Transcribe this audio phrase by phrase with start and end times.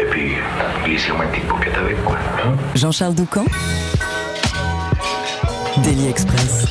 [0.00, 0.32] Et puis,
[0.84, 2.16] glissez-moi une petite paupiette avec, quoi.
[2.74, 3.44] Jean-Charles Doucan
[5.82, 6.66] Daily Express.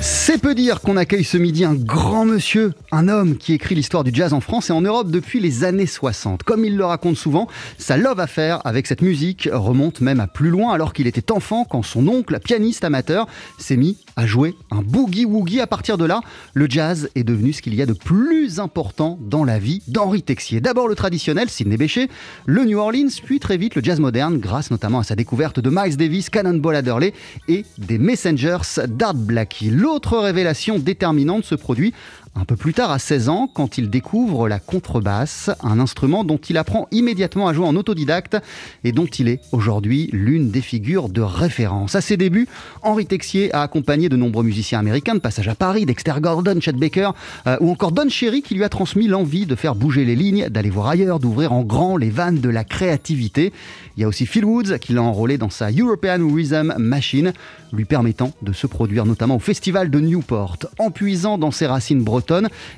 [0.00, 4.04] C'est peu dire qu'on accueille ce midi un grand monsieur, un homme qui écrit l'histoire
[4.04, 6.42] du jazz en France et en Europe depuis les années 60.
[6.42, 7.48] Comme il le raconte souvent,
[7.78, 11.64] sa love affaire avec cette musique remonte même à plus loin alors qu'il était enfant
[11.64, 13.26] quand son oncle, pianiste amateur,
[13.58, 15.60] s'est mis à jouer un boogie-woogie.
[15.60, 16.20] À partir de là,
[16.54, 20.22] le jazz est devenu ce qu'il y a de plus important dans la vie d'Henri
[20.22, 20.60] Texier.
[20.60, 22.08] D'abord le traditionnel, Sidney Bechet,
[22.46, 25.70] le New Orleans, puis très vite le jazz moderne grâce notamment à sa découverte de
[25.70, 27.14] Miles Davis, Cannonball Adderley
[27.48, 29.14] et des Messengers d'Art
[29.62, 31.92] L'autre révélation déterminante se produit
[32.40, 36.36] un peu plus tard, à 16 ans, quand il découvre la contrebasse, un instrument dont
[36.36, 38.36] il apprend immédiatement à jouer en autodidacte
[38.84, 41.96] et dont il est aujourd'hui l'une des figures de référence.
[41.96, 42.46] À ses débuts,
[42.82, 46.72] Henri Texier a accompagné de nombreux musiciens américains de passage à Paris, Dexter Gordon, Chet
[46.72, 47.10] Baker
[47.46, 50.48] euh, ou encore Don Cherry qui lui a transmis l'envie de faire bouger les lignes,
[50.48, 53.52] d'aller voir ailleurs, d'ouvrir en grand les vannes de la créativité.
[53.96, 57.32] Il y a aussi Phil Woods qui l'a enrôlé dans sa European Rhythm Machine,
[57.72, 62.02] lui permettant de se produire notamment au festival de Newport, en puisant dans ses racines
[62.02, 62.27] bretonnes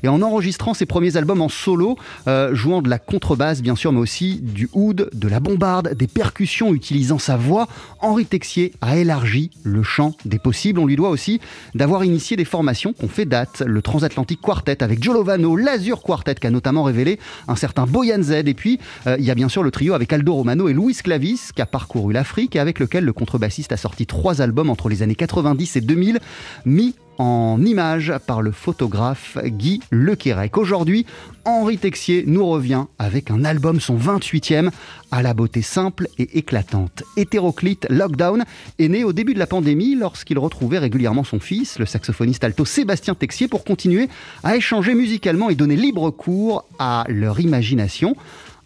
[0.03, 1.97] et en enregistrant ses premiers albums en solo,
[2.29, 6.07] euh, jouant de la contrebasse bien sûr, mais aussi du oud, de la bombarde, des
[6.07, 7.69] percussions utilisant sa voix.
[8.01, 10.81] Henri Texier a élargi le champ des possibles.
[10.81, 11.41] On lui doit aussi
[11.75, 16.37] d'avoir initié des formations qu'on fait date, le Transatlantic Quartet avec Joe Lovano, l'Azur Quartet
[16.37, 19.49] qui a notamment révélé un certain Boyan Z, et puis euh, il y a bien
[19.49, 22.79] sûr le trio avec Aldo Romano et Luis Clavis qui a parcouru l'Afrique et avec
[22.79, 26.21] lequel le contrebassiste a sorti trois albums entre les années 90 et 2000,
[26.65, 30.57] mis en images par le photographe Guy Lequérec.
[30.57, 31.05] Aujourd'hui,
[31.45, 34.71] Henri Texier nous revient avec un album, son 28e,
[35.11, 37.03] à la beauté simple et éclatante.
[37.19, 38.45] Hétéroclite Lockdown
[38.79, 42.65] est né au début de la pandémie lorsqu'il retrouvait régulièrement son fils, le saxophoniste alto
[42.65, 44.09] Sébastien Texier, pour continuer
[44.43, 48.17] à échanger musicalement et donner libre cours à leur imagination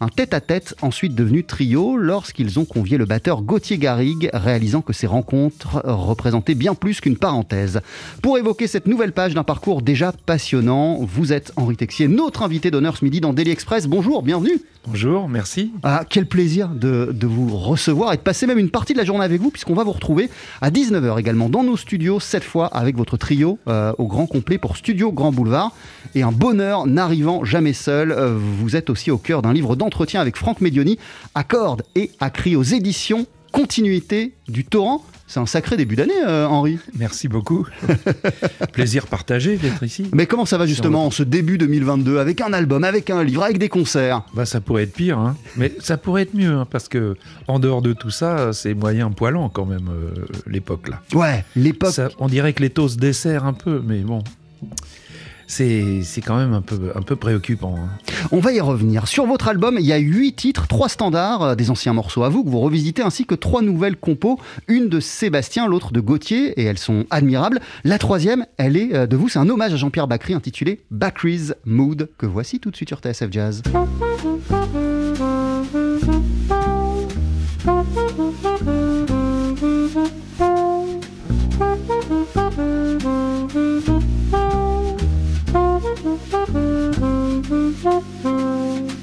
[0.01, 5.07] un tête-à-tête ensuite devenu trio lorsqu'ils ont convié le batteur Gauthier Garrigue, réalisant que ces
[5.07, 7.81] rencontres représentaient bien plus qu'une parenthèse.
[8.21, 12.71] Pour évoquer cette nouvelle page d'un parcours déjà passionnant, vous êtes Henri Texier, notre invité
[12.71, 13.87] d'honneur ce midi dans Daily Express.
[13.87, 14.59] Bonjour, bienvenue.
[14.87, 15.71] Bonjour, merci.
[15.81, 19.03] Ah, quel plaisir de, de, vous recevoir et de passer même une partie de la
[19.03, 20.29] journée avec vous, puisqu'on va vous retrouver
[20.61, 24.59] à 19h également dans nos studios, cette fois avec votre trio euh, au grand complet
[24.59, 25.71] pour Studio Grand Boulevard.
[26.13, 30.19] Et un bonheur n'arrivant jamais seul, euh, vous êtes aussi au cœur d'un livre d'entretien
[30.19, 30.97] avec Franck Medioni,
[31.35, 35.05] à cordes et à cri aux éditions Continuité du Torrent.
[35.27, 36.77] C'est un sacré début d'année, euh, Henri.
[36.97, 37.65] Merci beaucoup.
[38.73, 40.09] Plaisir partagé d'être ici.
[40.13, 43.43] Mais comment ça va justement en ce début 2022 avec un album, avec un livre,
[43.43, 44.23] avec des concerts?
[44.33, 45.37] Bah, Ça pourrait être pire, hein.
[45.55, 47.15] mais ça pourrait être mieux, hein, parce que
[47.47, 51.01] en dehors de tout ça, c'est moyen poilant quand même, euh, l'époque là.
[51.13, 51.95] Ouais, l'époque.
[52.19, 54.21] On dirait que les taux se desserrent un peu, mais bon
[55.47, 57.75] c'est quand même un peu, un peu préoccupant.
[57.77, 57.89] Hein.
[58.31, 59.07] On va y revenir.
[59.07, 62.29] Sur votre album, il y a 8 titres, 3 standards, euh, des anciens morceaux à
[62.29, 66.59] vous que vous revisitez, ainsi que 3 nouvelles compos, une de Sébastien, l'autre de Gauthier,
[66.59, 67.59] et elles sont admirables.
[67.83, 71.53] La troisième, elle est euh, de vous, c'est un hommage à Jean-Pierre Bacry intitulé Bacry's
[71.65, 73.61] Mood, que voici tout de suite sur TSF Jazz.
[86.47, 86.99] Thank
[88.23, 88.94] you.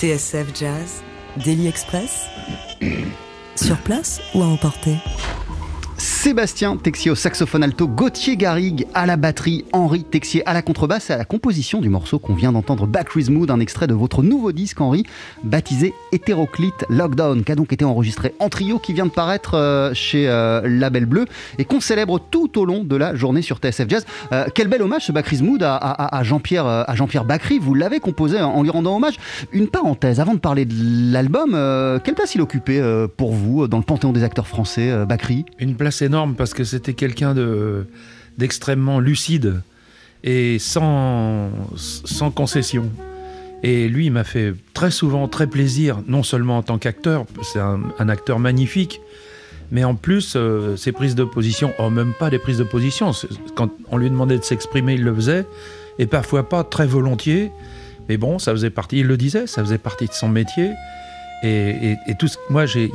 [0.00, 1.02] TSF Jazz,
[1.44, 2.24] Daily Express,
[3.54, 4.96] sur place ou à emporter?
[6.22, 11.08] Sébastien Texier au saxophone alto, Gauthier Garrigue à la batterie, Henri Texier à la contrebasse
[11.08, 14.22] et à la composition du morceau qu'on vient d'entendre, Backre's Mood, un extrait de votre
[14.22, 15.04] nouveau disque, Henri,
[15.44, 19.94] baptisé Hétéroclite Lockdown, qui a donc été enregistré en trio, qui vient de paraître euh,
[19.94, 21.24] chez euh, Label Bleu
[21.56, 24.04] et qu'on célèbre tout au long de la journée sur TSF Jazz.
[24.32, 28.38] Euh, quel bel hommage ce Backre's Mood à, Jean-Pierre à Jean-Pierre Bacry, vous l'avez composé
[28.42, 29.16] en lui rendant hommage.
[29.52, 30.74] Une parenthèse, avant de parler de
[31.14, 32.82] l'album, euh, quelle place il occupait
[33.16, 35.46] pour vous dans le panthéon des acteurs français, Bacry?
[35.58, 37.86] Une place énorme parce que c'était quelqu'un de
[38.38, 39.62] d'extrêmement lucide
[40.24, 42.90] et sans, sans concession.
[43.62, 47.58] Et lui, il m'a fait très souvent très plaisir, non seulement en tant qu'acteur, c'est
[47.58, 49.00] un, acteur magnifique,
[49.70, 53.12] mais en plus, euh, ses prises de position, oh, même pas des prises de position,
[53.54, 55.46] quand on lui demandait de s'exprimer, il le faisait,
[55.98, 57.52] et parfois pas très volontiers,
[58.08, 60.70] mais bon, ça faisait partie, il le disait, ça faisait partie de son métier.
[61.42, 61.48] Et,
[61.92, 62.90] et- et tout ce, moi, j'ai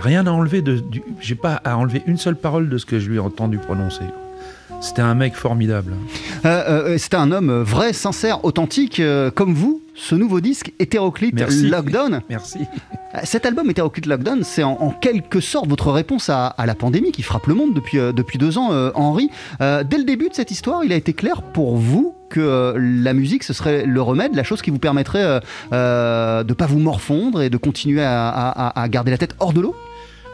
[0.00, 0.82] rien à enlever de,
[1.20, 4.04] j'ai pas à enlever une seule parole de ce que je lui ai entendu prononcer.
[4.80, 5.94] C'était un mec formidable.
[6.44, 6.48] Euh,
[6.94, 9.80] euh, C'était un homme euh, vrai, sincère, authentique, euh, comme vous.
[9.94, 11.68] Ce nouveau disque, Hétéroclite Merci.
[11.68, 12.20] Lockdown.
[12.28, 12.58] Merci.
[13.14, 16.74] Euh, Cet album, Hétéroclite Lockdown, c'est en, en quelque sorte votre réponse à, à la
[16.74, 19.30] pandémie qui frappe le monde depuis, euh, depuis deux ans, euh, Henri.
[19.60, 22.74] Euh, dès le début de cette histoire, il a été clair pour vous que euh,
[22.78, 25.38] la musique, ce serait le remède, la chose qui vous permettrait euh,
[25.72, 29.36] euh, de ne pas vous morfondre et de continuer à, à- à garder la tête
[29.38, 29.76] hors de l'eau?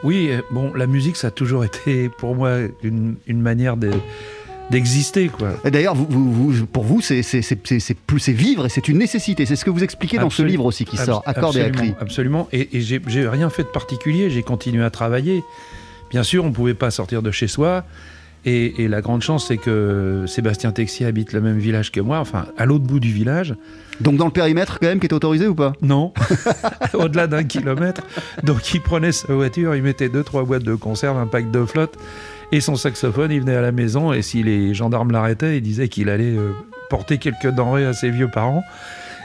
[0.05, 2.53] Oui, bon, la musique, ça a toujours été pour moi
[2.83, 3.91] une, une manière de-
[4.71, 5.51] d'exister, quoi.
[5.65, 7.57] Et D'ailleurs, vous, vous- vous- pour vous, c'est c'est- c'est-
[7.97, 9.47] plus- vivre et c'est une nécessité.
[9.47, 11.79] C'est ce que vous expliquez dans ce livre aussi qui Abs- sort, Accords et absolument,
[11.93, 11.95] Acri.
[12.01, 12.49] Absolument.
[12.53, 14.31] Et, et j'ai j'ai rien fait de particulier.
[14.31, 15.43] J'ai continué à travailler.
[16.11, 17.85] Bien sûr, on ne pouvait pas sortir de chez soi.
[18.49, 22.19] Et, et la grande chance, c'est que Sébastien Texier habite le même village que moi,
[22.19, 23.55] enfin à l'autre bout du village.
[24.01, 25.75] Donc dans le périmètre quand même qui est autorisé ou pas?
[25.83, 26.15] Non,
[26.95, 28.01] au-delà d'un kilomètre.
[28.45, 31.63] Donc il prenait sa voiture, il mettait deux, trois boîtes de conserve, un pack de
[31.67, 31.99] flotte
[32.51, 33.31] et son saxophone.
[33.33, 36.53] Il venait à la maison et si les gendarmes l'arrêtaient, il disait qu'il allait euh,
[36.89, 38.65] porter quelques denrées à ses vieux parents.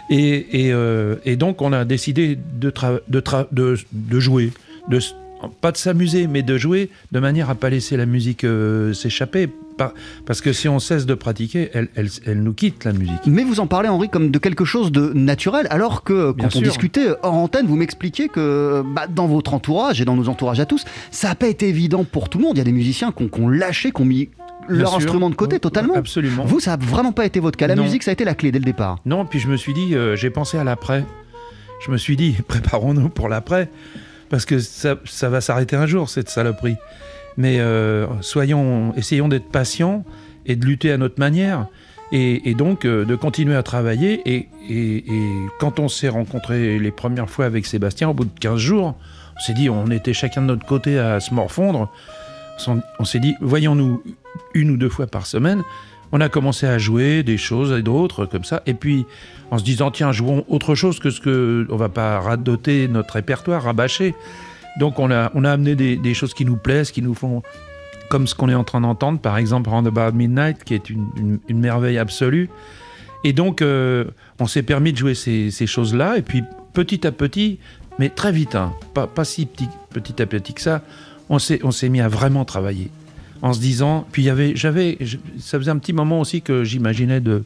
[0.09, 2.73] Et, et, euh, et donc on a décidé de,
[3.07, 4.51] de, de, de jouer,
[4.89, 4.99] de,
[5.49, 9.49] pas de s'amuser, mais de jouer de manière à pas laisser la musique euh, s'échapper.
[10.25, 13.25] Parce que si on cesse de pratiquer, elle, elle, elle nous quitte la musique.
[13.25, 16.55] Mais vous en parlez, Henri, comme de quelque chose de naturel, alors que Bien quand
[16.55, 16.61] on sûr.
[16.69, 20.65] discutait hors antenne, vous m'expliquiez que bah, dans votre entourage et dans nos entourages à
[20.67, 22.55] tous, ça n'a pas été évident pour tout le monde.
[22.55, 24.29] Il y a des musiciens qui ont, qui ont lâché, qui ont mis
[24.69, 24.97] Bien leur sûr.
[24.99, 25.95] instrument de côté totalement.
[25.95, 26.45] Absolument.
[26.45, 27.65] Vous, ça n'a vraiment pas été votre cas.
[27.67, 27.83] La Non.
[27.83, 28.99] musique, ça a été la clé dès le départ.
[29.07, 31.03] Non, puis je me suis dit, euh, j'ai pensé à l'après.
[31.85, 33.69] Je me suis dit, préparons-nous pour l'après,
[34.33, 34.95] parce que ça,
[35.29, 36.77] va s'arrêter un jour, cette saloperie.
[37.37, 40.03] Mais euh, soyons, essayons d'être patients
[40.47, 41.67] et de lutter à notre manière,
[42.11, 44.21] et, donc euh, de continuer à travailler.
[44.25, 48.39] Et, et- et quand on s'est rencontrés les premières fois avec Sébastien, au bout de
[48.39, 48.95] 15 jours,
[49.37, 51.91] on s'est dit, on était chacun de notre côté à se morfondre.
[52.97, 54.01] On s'est dit, voyons-nous
[54.55, 55.61] une ou deux fois par semaine.
[56.15, 58.61] On a commencé à jouer des choses et d'autres comme ça.
[58.67, 59.07] Et puis,
[59.49, 61.65] en se disant, tiens, jouons autre chose que ce que.
[61.71, 64.13] On va pas radoter notre répertoire, rabâcher.
[64.77, 67.41] Donc, on a, on a amené des, choses qui nous plaisent, qui nous font.
[68.09, 71.97] Comme ce qu'on est en train d'entendre, par exemple, Roundabout Midnight, qui est une, merveille
[71.97, 72.47] absolue.
[73.23, 74.05] Et donc, euh,
[74.39, 76.19] on s'est permis de jouer ces, choses-là.
[76.19, 76.43] Et puis,
[76.73, 77.57] petit à petit,
[77.97, 80.83] mais très vite, hein, pas, pas si petit, petit à petit que ça,
[81.29, 82.91] on s'est mis à vraiment travailler
[83.43, 84.07] en se disant.
[84.11, 84.97] Puis il y avait, j'avais,
[85.39, 87.43] ça faisait un petit moment aussi que j'imaginais de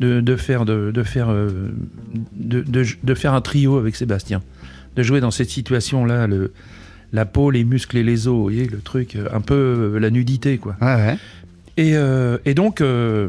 [0.00, 1.70] de, de faire, de, de faire, euh,
[2.34, 2.60] de,
[3.02, 4.42] de- faire un trio avec Sébastien,
[4.94, 6.52] de jouer dans cette situation-là, le,
[7.14, 9.54] la peau, les muscles et les os, vous voyez, le truc, euh, un peu
[9.94, 10.76] euh, la nudité, quoi.
[10.82, 11.16] Ouais, ouais.
[11.78, 13.28] Et, euh, et donc, euh,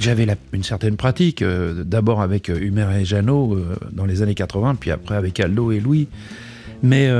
[0.00, 3.58] j'avais une certaine pratique, euh, d'abord avec Humer et Jeannot
[3.92, 6.08] dans les années 80, puis après avec Aldo et Louis.
[6.82, 7.10] Mais.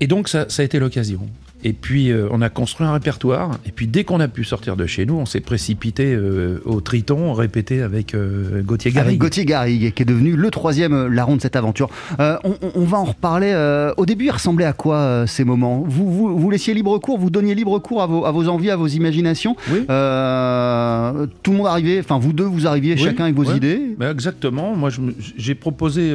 [0.00, 1.28] et donc, ça, ça a été l'occasion.
[1.66, 3.52] Et puis, euh, on a construit un répertoire.
[3.66, 6.82] Et puis, dès qu'on a pu sortir de chez nous, on s'est précipité euh, au
[6.82, 9.20] Triton, répété avec euh, Gauthier Avec Garrigue.
[9.20, 11.88] Gauthier Garrigue, qui est devenu le troisième larron de cette aventure.
[12.18, 13.54] On, va en reparler.
[13.96, 15.82] au début, il ressemblait à quoi ces moments?
[15.86, 18.70] Vous, vous, vous laissiez libre cours, vous donniez libre cours à vos, à vos envies,
[18.70, 19.56] à vos imaginations?
[19.70, 19.80] Oui.
[19.86, 23.94] Tout le monde arrivait, enfin vous deux, vous arriviez Oui, chacun avec vos idées?
[23.98, 24.76] Ben, exactement.
[24.76, 24.90] Moi,
[25.38, 26.12] j'ai proposé,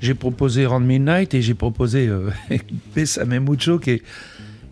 [0.00, 2.30] j'ai proposé Round Midnight et j'ai proposé euh,
[2.94, 4.02] Bésame Mucho qui est-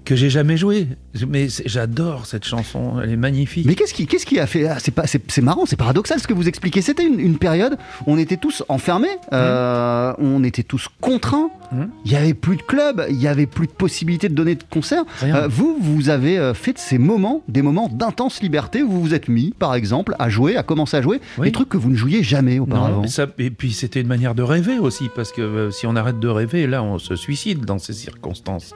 [0.04, 0.88] que j'ai jamais joué.
[1.28, 3.00] Mais j'adore cette chanson.
[3.02, 3.66] Elle est magnifique.
[3.66, 6.48] Mais qu'est-ce qui, qu'est-ce qui a fait ah, C'est marrant, c'est paradoxal ce que vous
[6.48, 6.82] expliquez.
[6.82, 11.50] C'était une, une période où on était tous enfermés, euh, on était tous contraints.
[11.72, 11.88] Mhm.
[12.04, 14.64] Il y avait plus de clubs, il y avait plus de possibilités de donner de
[14.68, 15.04] concerts.
[15.22, 19.00] Euh, vous, vous avez euh, fait de ces moments, des moments d'intense liberté où vous
[19.00, 21.46] vous êtes mis, par exemple, à jouer, à commencer à jouer, Oui.
[21.46, 22.96] des trucs que vous ne jouiez jamais auparavant.
[22.96, 25.86] Non, mais ça- et puis c'était une manière de rêver aussi, parce que euh, si
[25.86, 28.74] on arrête de rêver, là, on se suicide dans ces circonstances.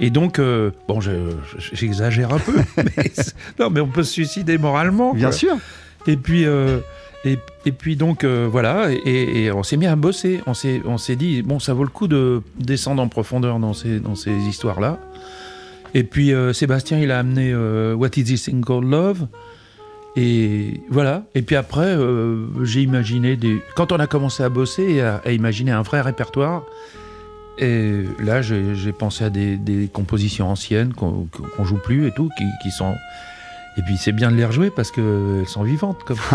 [0.00, 1.10] Et donc, euh, bon, je-
[1.58, 3.10] je- j'exagère un peu, mais
[3.58, 5.14] non, mais on peut se suicider moralement.
[5.14, 5.32] Bien quoi.
[5.32, 5.56] sûr.
[6.06, 6.78] Et puis, euh,
[7.24, 10.40] et, et puis donc, euh, voilà, et, et on s'est mis à bosser.
[10.46, 13.74] On s'est, on s'est dit, bon, ça vaut le coup de descendre en profondeur dans
[13.74, 14.98] ces, dans ces histoires-là.
[15.92, 17.54] Et puis, euh, Sébastien, il a amené
[17.94, 19.26] What is this thing called love?
[20.16, 21.24] Et voilà.
[21.34, 23.62] Et puis après, euh, j'ai imaginé des.
[23.76, 26.64] Quand on a commencé à bosser et à, à imaginer un vrai répertoire,
[27.58, 32.28] et là, j'ai, pensé à des, des compositions anciennes qu'on, qu'on joue plus et tout,
[32.36, 32.94] qui, qui sont.
[33.76, 35.98] Et puis c'est bien de les rejouer parce qu'elles sont vivantes.
[36.04, 36.18] Comme...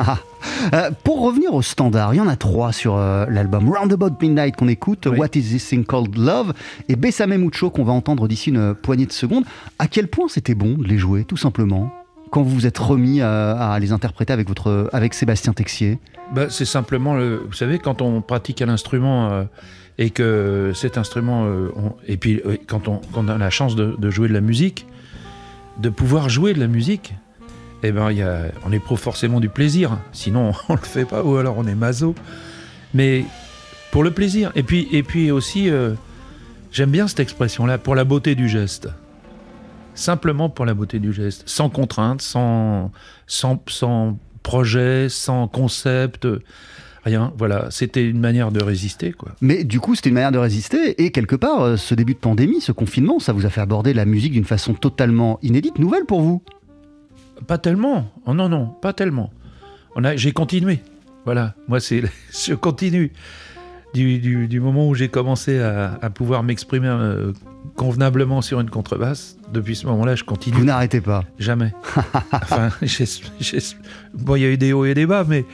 [0.73, 4.55] Euh, pour revenir au standard, il y en a trois sur euh, l'album Roundabout Midnight
[4.55, 5.17] qu'on écoute, Oui.
[5.17, 6.53] What is this thing called love
[6.87, 9.43] et Bessame Mucho qu'on va entendre d'ici une poignée de secondes.
[9.77, 11.91] À quel point c'était bon de les jouer, tout simplement,
[12.31, 15.99] quand vous vous êtes remis euh, à les interpréter avec, votre, avec Sébastien Texier?
[16.33, 19.43] Bah, c'est simplement, le, vous savez, quand on pratique un instrument euh,
[19.97, 21.69] et que cet instrument, euh,
[22.07, 24.85] et puis euh, quand on, a la chance de, jouer de la musique,
[25.79, 27.13] de pouvoir jouer de la musique,
[27.83, 28.09] eh ben,
[28.65, 29.99] on éprouve forcément du plaisir.
[30.11, 32.15] Sinon, on le fait pas, ou alors on est maso.
[32.93, 33.25] Mais
[33.95, 34.51] pour le plaisir.
[34.55, 35.93] Et puis, et puis aussi, euh,
[36.73, 38.89] j'aime bien cette expression-là, pour la beauté du geste.
[39.93, 42.91] Simplement pour la beauté du geste, sans contrainte, sans,
[43.25, 46.27] sans, sans projet, sans concept,
[47.05, 47.31] rien.
[47.37, 49.31] Voilà, c'était une manière de résister, quoi.
[49.41, 52.19] Mais du coup, c'était une manière de résister et quelque part, euh, ce début de
[52.19, 56.05] pandémie, ce confinement, ça vous a fait aborder la musique d'une façon totalement inédite, nouvelle
[56.05, 56.41] pour vous?
[57.47, 58.11] Pas tellement.
[58.25, 59.31] Oh non, non, pas tellement.
[59.95, 60.79] On a, j'ai continué.
[61.25, 62.03] Voilà, moi c'est,
[62.47, 63.11] je continue.
[63.93, 67.31] Du, du- du moment où j'ai commencé à, à pouvoir m'exprimer euh,
[67.77, 70.57] convenablement sur une contrebasse, depuis ce moment-là, je continue.
[70.57, 71.23] Vous n'arrêtez pas.
[71.39, 71.73] Jamais.
[72.33, 72.71] enfin,
[74.13, 75.45] bon, il y a eu des hauts et des bas, mais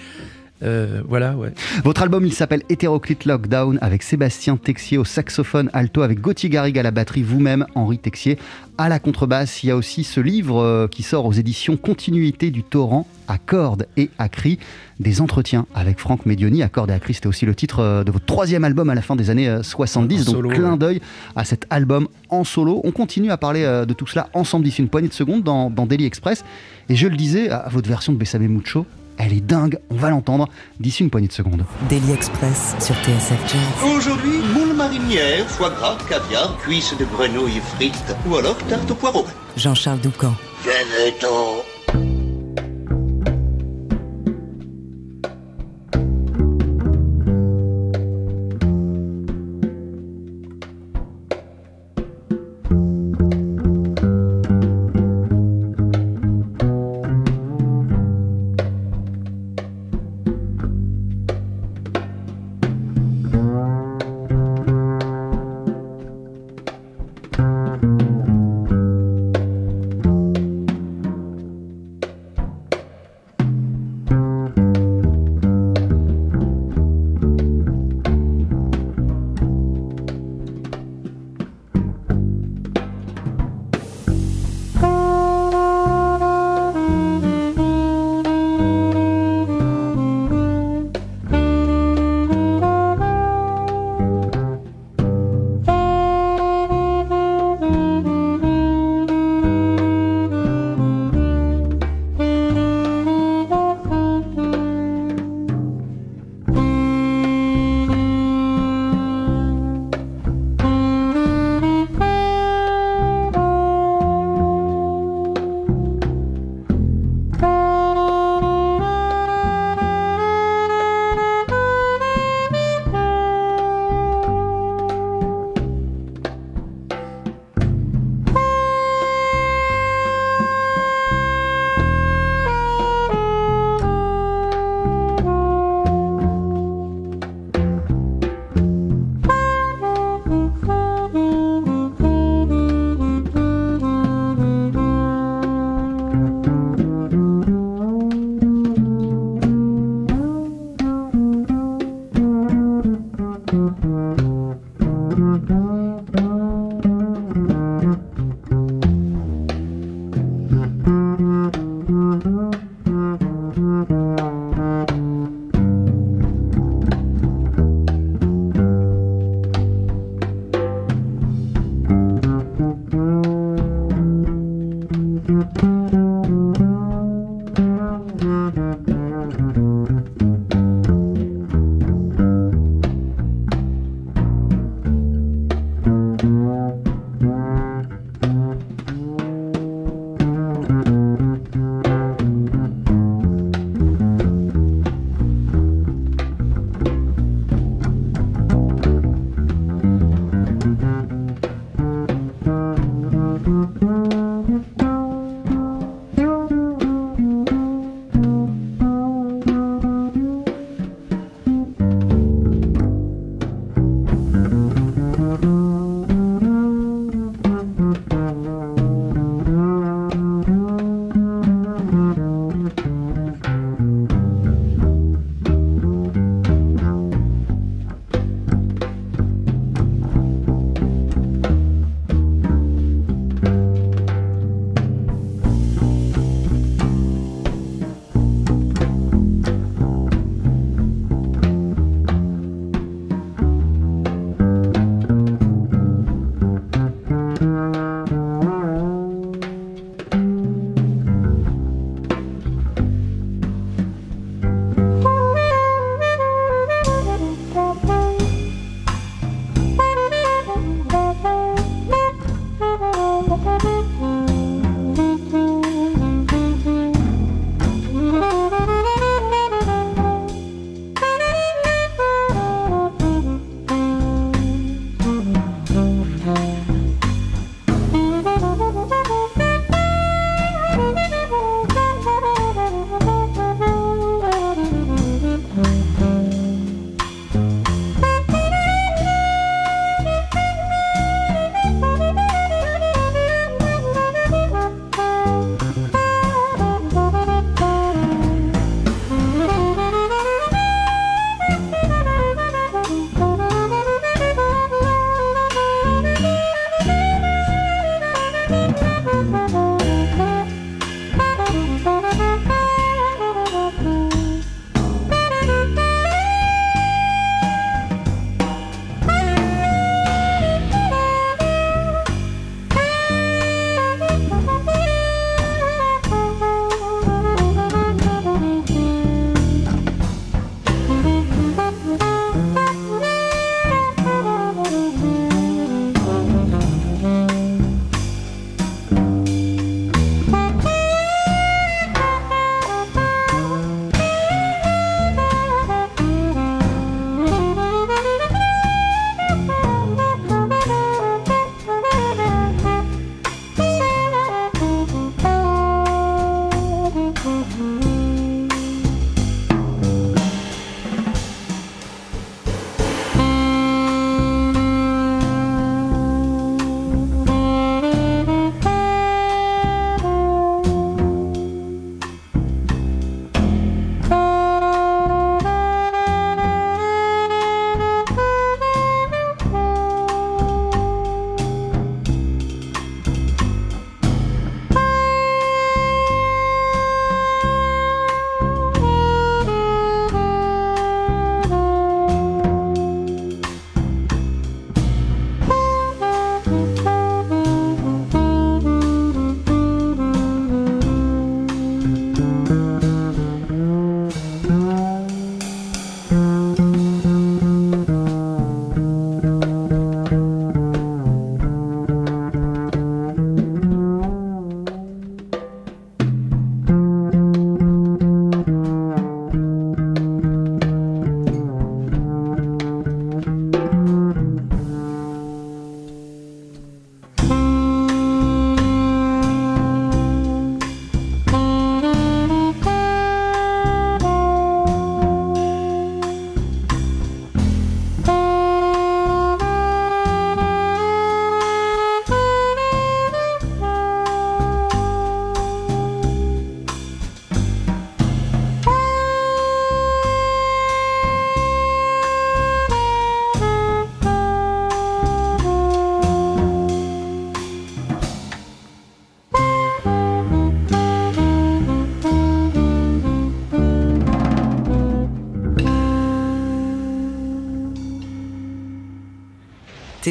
[0.63, 1.53] euh, voilà, ouais.
[1.83, 6.77] Votre album, il s'appelle Hétéroclite Lockdown avec Sébastien Texier au saxophone alto, avec Gauthier Garrigue
[6.77, 8.37] à la batterie, vous-même, Henri Texier,
[8.77, 9.63] à la contrebasse.
[9.63, 13.37] Il y a aussi ce livre euh, qui sort aux éditions Continuité du Torrent, à
[13.37, 14.59] cordes et à cris,
[14.99, 16.63] des entretiens avec Franck Medioni.
[16.63, 18.95] À cordes et à cris, c'était aussi le titre euh, de votre troisième album à
[18.95, 20.21] la fin des années euh, 70.
[20.21, 20.77] En donc, solo, clin ouais.
[20.77, 21.01] d'œil
[21.35, 22.81] à cet album en solo.
[22.83, 25.85] On continue à parler de tout cela ensemble d'ici une poignée de secondes dans, dans
[25.85, 26.43] Daily Express.
[26.89, 28.85] Et je le disais, à votre version de Bessame Mucho,
[29.21, 30.47] elle est dingue, on va l'entendre
[30.79, 31.63] d'ici une poignée de secondes.
[31.89, 33.89] Daily Express sur TSF Jazz.
[33.95, 39.25] Aujourd'hui, moule marinière, foie gras, caviar, cuisses de grenouille frites ou alors tarte au poireau.
[39.55, 40.33] Jean-Charles Doucan.
[40.63, 41.63] Venez-t'en.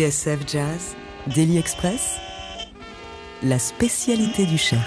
[0.00, 0.96] TSF Jazz,
[1.34, 2.16] Daily Express,
[3.42, 4.78] la spécialité du chef.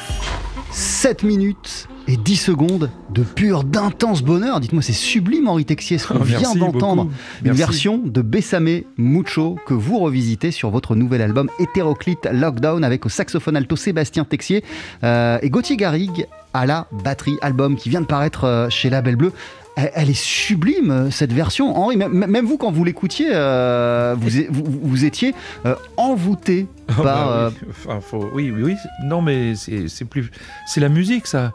[0.71, 4.59] 7 minutes et 10 secondes de pur, d'intense bonheur.
[4.59, 7.03] Dites-moi, c'est sublime, Henri Texier, ce qu'on Oh, vient d'entendre.
[7.03, 7.59] Une Merci.
[7.59, 13.09] version de Bessame Mucho que vous revisitez sur votre nouvel album Hétéroclite Lockdown avec au
[13.09, 14.63] saxophone alto Sébastien Texier
[15.03, 17.37] euh, et Gauthier Garrigue à la batterie.
[17.41, 19.31] Album qui vient de paraître euh, chez Label Bleu.
[19.75, 21.75] Elle, elle est sublime, euh, cette version.
[21.75, 25.33] Henri, même, vous, quand vous l'écoutiez, euh, vous, vous, vous étiez
[25.65, 27.03] euh, envoûté Ah par...
[27.03, 27.67] bah oui.
[27.71, 28.75] Enfin, faut- oui, oui, oui.
[29.03, 30.29] Non, mais c'est c'est plus,
[30.67, 31.53] c'est la musique, ça.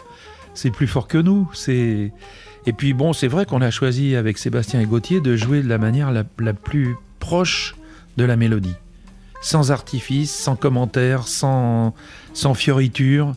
[0.54, 1.48] C'est plus fort que nous.
[1.54, 2.12] C'est
[2.66, 5.68] et puis bon, c'est vrai qu'on a choisi avec Sébastien et Gauthier de jouer de
[5.68, 7.76] la manière la, la plus proche
[8.16, 8.74] de la mélodie,
[9.40, 11.94] sans artifice, sans commentaire, sans
[12.34, 13.34] sans fioriture.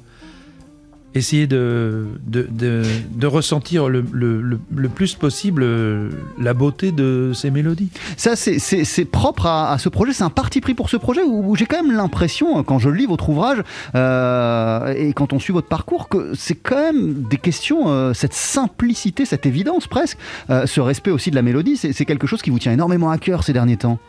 [1.14, 6.94] Essayer de, de, de, de ressentir le, le, le, le plus possible euh, la beauté
[6.94, 7.90] de ces mélodies.
[8.16, 11.50] Ça, c'est- propre à, à ce projet, c'est un parti pris pour ce projet où,
[11.52, 13.62] où j'ai quand même l'impression, quand je lis votre ouvrage
[13.94, 18.34] euh, et quand on suit votre parcours, que c'est quand même des questions, euh, cette
[18.34, 20.18] simplicité, cette évidence presque,
[20.50, 23.18] euh, ce respect aussi de la mélodie, c'est quelque chose qui vous tient énormément à
[23.18, 24.00] cœur ces derniers temps.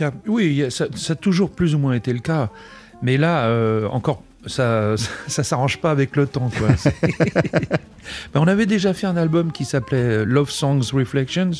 [0.00, 2.50] A- oui, a- ça, ça a toujours plus ou moins été le cas.
[3.02, 3.50] Mais là,
[3.90, 6.50] encore, ça ça, ça s'arrange pas avec le temps.
[6.56, 6.68] Quoi.
[8.32, 11.50] Ben, on avait déjà fait un album qui s'appelait Love Songs Reflections,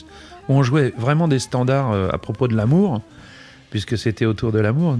[0.48, 3.02] où on jouait vraiment des standards euh, à propos de l'amour,
[3.70, 4.96] puisque c'était autour de l'amour.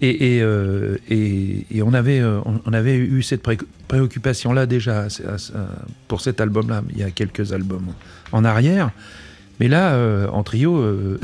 [0.00, 5.06] Et, et, euh, et- et on, avait, euh, on, avait eu cette pré- préoccupation-là déjà
[6.08, 7.86] pour cet album-là, il y a quelques albums
[8.32, 8.90] en arrière.
[9.60, 11.20] Mais là, euh, en trio, euh,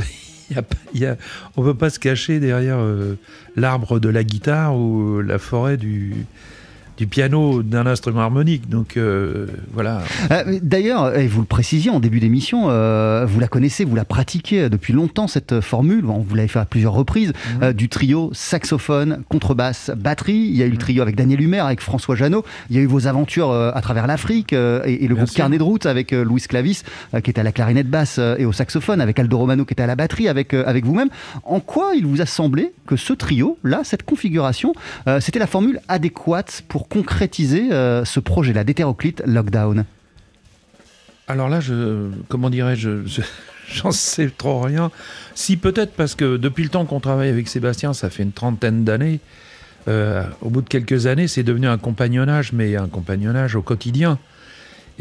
[1.56, 3.18] on ne peut pas se cacher derrière euh,
[3.56, 6.14] l'arbre de la guitare ou la forêt du,
[6.96, 8.68] du piano d'un instrument harmonique.
[8.68, 10.02] Donc euh, voilà.
[10.30, 14.04] Euh, D'ailleurs, et vous le précisiez en début d'émission, euh, vous la connaissez, vous la
[14.04, 17.32] pratiquez depuis longtemps cette formule, Bon, vous l'avez fait à plusieurs reprises,
[17.62, 20.34] euh, du trio saxophone, contrebasse, batterie.
[20.50, 22.44] Il y a eu le trio avec Daniel Humer, avec François Janot.
[22.70, 25.24] Il y a eu vos aventures euh, à travers l'Afrique euh, et, et le Bien
[25.24, 25.36] groupe sûr.
[25.36, 26.82] Carnet de route avec Louis Clavis
[27.14, 29.74] euh, qui était à la clarinette basse euh, et au saxophone, avec Aldo Romano qui
[29.74, 31.08] était à la batterie, avec, euh, avec vous-même.
[31.44, 34.72] En quoi il vous a semblé que ce trio, là, cette configuration,
[35.08, 39.84] euh, c'était la formule adéquate pour concrétiser euh, ce projet-là d'hétéroclite Lockdown
[41.28, 43.22] Alors là, je, comment dirais-je, je-
[43.72, 44.90] j'en sais trop rien.
[45.34, 48.84] Si peut-être parce que depuis le temps qu'on travaille avec Sébastien, ça fait une trentaine
[48.84, 49.20] d'années.
[49.88, 54.18] euh, au bout de quelques années, c'est devenu un compagnonnage, mais un compagnonnage au quotidien.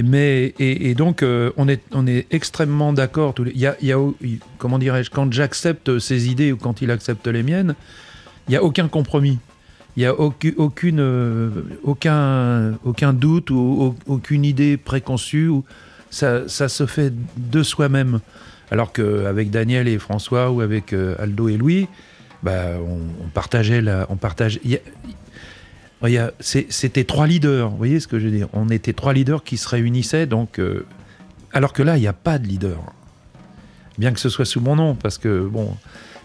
[0.04, 3.34] Mais et, donc euh, on est on est extrêmement d'accord.
[3.40, 3.76] Il y a,
[4.58, 7.76] comment dirais-je quand j'accepte ses idées ou quand il accepte les miennes,
[8.50, 9.40] il y a aucun compromis.
[9.98, 11.50] Il y a aucune euh,
[11.84, 15.48] aucun doute ou au- aucune idée préconçue.
[15.48, 15.64] Ou,
[16.10, 18.20] ça, se fait de soi-même.
[18.72, 21.88] Alors qu'avec Daniel et François ou avec euh, Aldo et Louis,
[22.44, 24.60] bah, on, on partageait la, on partage.
[26.40, 28.48] C'était trois leaders, vous voyez ce que je veux dire?
[28.54, 30.60] On était trois leaders qui se réunissaient, donc.
[30.60, 30.86] euh,
[31.54, 32.78] alors que là, il n'y a pas de leader.
[33.98, 35.76] Bien que ce soit sous mon nom, parce que bon,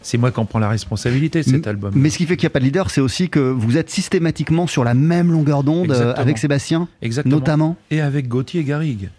[0.03, 1.93] c'est moi qui en prends la responsabilité de cet album.
[1.95, 3.91] Mais ce qui fait qu'il n'y a pas de leader, c'est aussi que vous êtes
[3.91, 7.37] systématiquement sur la même longueur d'onde euh, avec Sébastien, Exactement.
[7.37, 7.77] notamment.
[7.91, 9.11] et avec Gauthier Garrigue.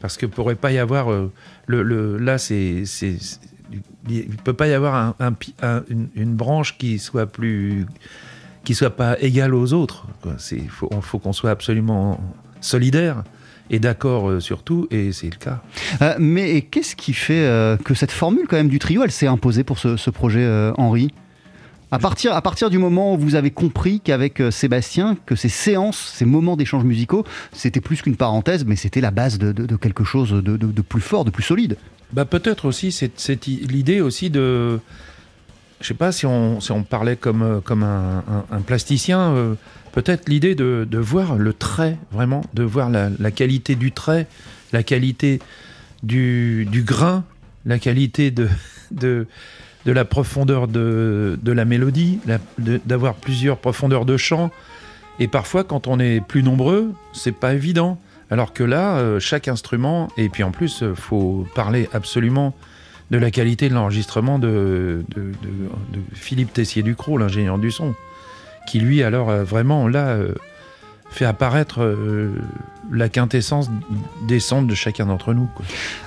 [0.00, 1.32] Parce que pourrait pas y avoir euh,
[1.66, 2.84] le, le- là c'est
[4.08, 7.86] il peut pas y avoir un, un pi- un- une, une branche qui soit plus
[8.64, 10.06] qui soit pas égale aux autres.
[10.38, 12.20] C'est faut faut qu'on soit absolument
[12.60, 13.24] solidaire
[13.70, 15.62] et d'accord euh, sur tout et c'est le cas.
[16.02, 19.26] Euh, mais qu'est-ce qui fait euh, que cette formule quand même du trio, elle s'est
[19.26, 21.12] imposée pour ce, ce projet, euh, Henri?
[21.90, 25.48] À partir, à partir du moment où vous avez compris qu'avec euh, Sébastien, que ces
[25.48, 29.64] séances, ces moments d'échanges musicaux, c'était plus qu'une parenthèse, mais c'était la base de, de-
[29.66, 31.76] de quelque chose de, de- de plus fort, de plus solide?
[32.12, 34.80] Bah peut-être aussi c'est l'idée aussi de
[35.80, 39.54] je sais pas si on, si on parlait comme, comme un, un- un plasticien, euh,
[39.94, 44.26] peut-être l'idée de, voir le trait, vraiment, de voir la, qualité du trait,
[44.72, 45.38] la qualité
[46.02, 47.22] du, grain,
[47.64, 48.48] la qualité de,
[48.90, 49.26] de,
[49.86, 52.18] la profondeur de, de la mélodie,
[52.58, 54.50] d'avoir plusieurs profondeurs de chant.
[55.20, 58.00] Et parfois, quand on est plus nombreux, c'est pas évident.
[58.30, 62.52] Alors que là, euh, chaque instrument, et puis en plus, il faut parler absolument
[63.12, 65.28] de la qualité de l'enregistrement de, de- de-
[65.92, 67.94] de Philippe Tessier-Ducrot, l'ingénieur du son,
[68.66, 70.34] qui lui, alors, a vraiment, là, euh,
[71.10, 72.32] fait apparaître euh,
[72.92, 73.70] la quintessence
[74.26, 75.48] des sons de chacun d'entre nous.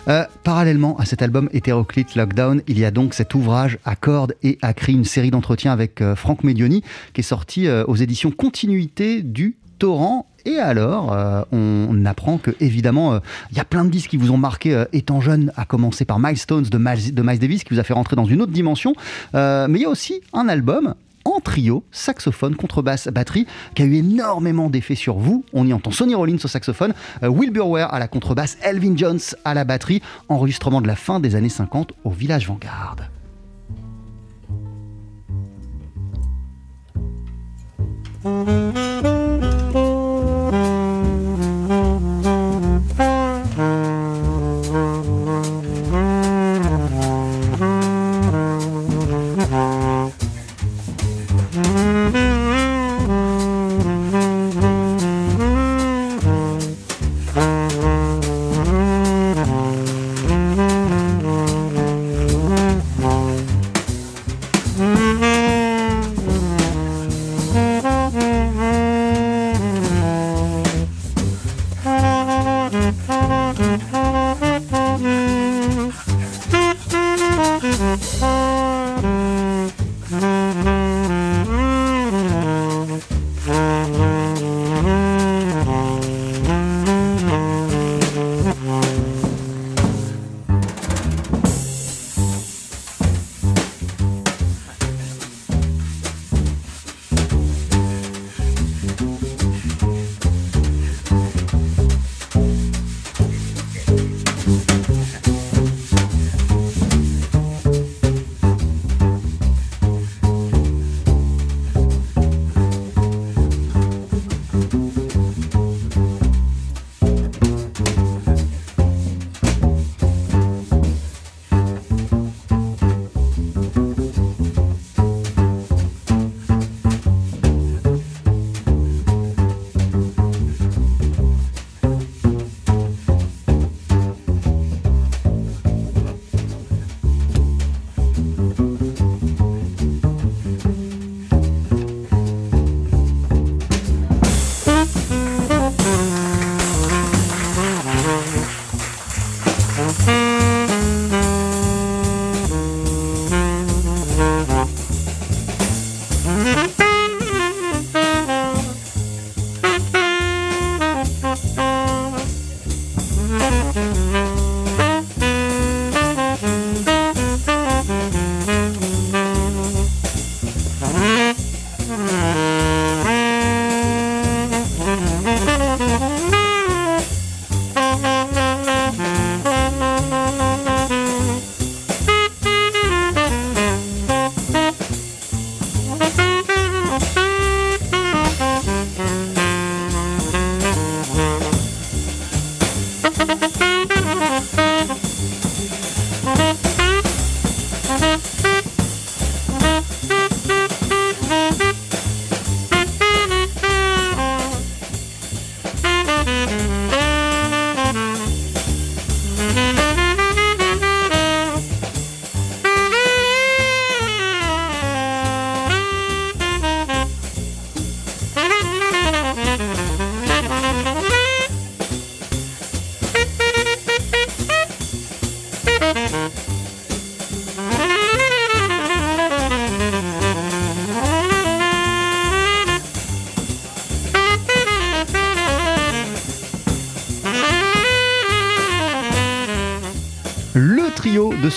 [0.08, 4.36] Euh, parallèlement à cet album Hétéroclite Lockdown, il y a donc cet ouvrage à cordes
[4.44, 7.96] et à cri, une série d'entretiens avec euh, Franck Medioni, qui est sorti euh, aux
[7.96, 10.28] éditions Continuité du torrent.
[10.46, 13.20] Et alors, euh, on apprend que évidemment, euh,
[13.52, 16.06] il y a plein de disques qui vous ont marqué euh, étant jeune, à commencer
[16.06, 18.54] par Milestones de Miles, de Miles Davis, qui vous a fait rentrer dans une autre
[18.54, 18.94] dimension.
[19.36, 20.96] Euh, mais il y a aussi un album
[21.28, 25.44] en trio, saxophone, contrebasse, batterie, qui a eu énormément d'effets sur vous.
[25.54, 29.20] On y entend Sonny Rollins au saxophone, euh, Wilbur Ware à la contrebasse, Elvin Jones
[29.46, 32.98] à la batterie, enregistrement de la fin des années 50 au Village Vanguard.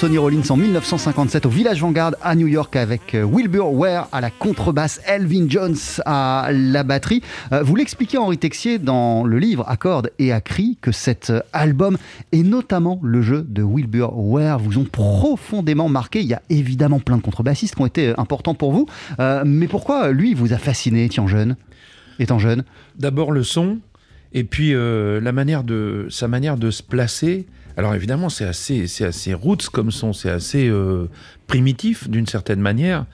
[0.00, 4.22] Sonny Rollins en 1957 au Village Vanguard à New York avec euh, Wilbur Ware à
[4.22, 7.20] la contrebasse, Elvin Jones à la batterie.
[7.52, 11.40] Euh, Vous l'expliquez Henri Texier dans le livre À cordes et à que cet euh,
[11.52, 11.98] album
[12.32, 16.20] et notamment le jeu de Wilbur Ware vous ont profondément marqué.
[16.20, 18.86] Il y a évidemment plein de contrebassistes qui ont été importants pour vous.
[19.18, 21.56] Mais pourquoi lui vous a fasciné étant jeune,
[22.18, 22.64] étant jeune?
[22.96, 23.80] D'abord le son,
[24.32, 27.46] et puis la manière de, sa manière de se placer.
[27.80, 31.08] Alors évidemment, c'est assez, c'est assez roots comme son, c'est assez euh,
[31.46, 33.06] primitif d'une certaine manière,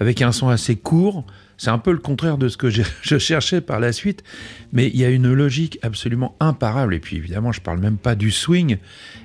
[0.00, 1.24] avec un son assez court.
[1.58, 2.70] C'est un peu le contraire de ce que
[3.02, 4.24] je cherchais par la suite,
[4.72, 6.92] mais il y a une logique absolument imparable.
[6.96, 8.78] Et puis évidemment, je parle même pas du swing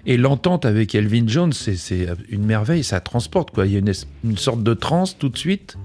[0.05, 3.65] et l'entente avec Elvin Jones, c'est une merveille, ça transporte quoi.
[3.65, 3.91] Il y a une,
[4.23, 5.79] une sorte de transe tout de suite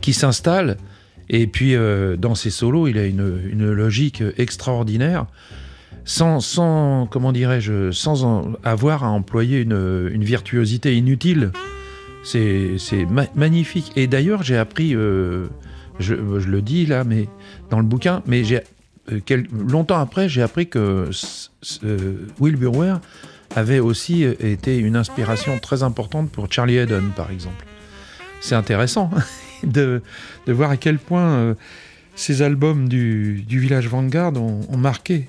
[0.00, 0.76] qui s'installe.
[1.28, 5.26] Et puis euh, dans ses solos, il a une, une logique extraordinaire,
[6.04, 11.50] sans, sans comment dirais-je, sans avoir à employer une, une virtuosité inutile.
[12.22, 13.92] C'est c'est ma- magnifique.
[13.96, 15.46] Et d'ailleurs, j'ai appris euh,
[15.98, 17.28] Je, le dis là, mais
[17.70, 18.60] dans le bouquin, mais j'ai
[19.12, 19.20] euh,
[19.68, 21.10] longtemps après, j'ai appris que
[21.84, 22.94] euh, Will Burwer
[23.56, 27.64] avait aussi été une inspiration très importante pour Charlie Haddon, par exemple.
[28.40, 29.10] C'est intéressant
[29.62, 30.02] de,
[30.46, 31.54] de voir à quel point
[32.16, 35.28] ces albums du, du Village Vanguard ont, ont marqué.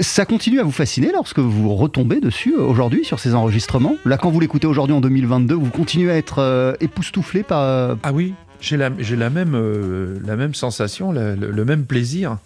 [0.00, 3.96] Ça continue à vous fasciner lorsque vous retombez dessus euh, aujourd'hui sur ces enregistrements?
[4.04, 7.60] Là, quand vous l'écoutez aujourd'hui en 2022, vous continuez à être euh, époustouflé par.
[7.60, 11.84] euh, Ah oui, j'ai la, la, même, euh, la même sensation, la- le, le même
[11.84, 12.38] plaisir.